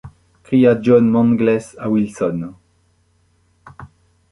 [0.41, 2.55] cria John Mangles à Wilson.